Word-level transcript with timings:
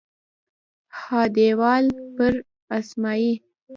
ها 0.97 1.21
دیوال 1.37 1.85
پر 2.15 2.33
اسمایي 2.77 3.33